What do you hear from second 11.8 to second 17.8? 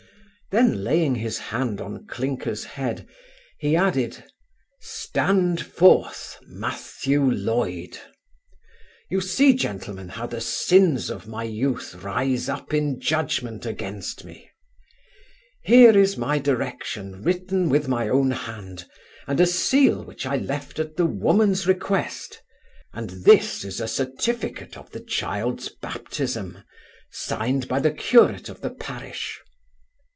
rise up in judgment against me Here is my direction written